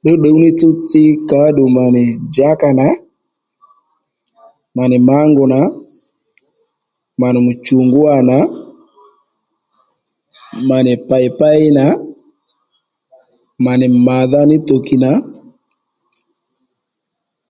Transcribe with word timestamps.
Ddǔwddǔw 0.00 0.36
ní 0.42 0.48
tsúw-tsi 0.58 1.02
óddù 1.44 1.64
mà 1.76 1.84
nì 1.94 2.04
djǎkà 2.26 2.68
nà 2.78 2.86
mà 4.76 4.84
nì 4.90 4.96
mǎngù 5.08 5.44
nà 5.52 5.60
mà 7.20 7.26
nì 7.32 7.38
mùchùngúwà 7.46 8.14
nà 8.28 8.38
mà 10.68 10.76
nì 10.86 10.92
pàypáy 11.08 11.62
nà 11.78 11.84
mà 13.64 13.72
nì 13.80 13.86
madha 14.06 14.40
ní 14.50 14.56
tàkì 14.68 14.96
nà 15.04 15.10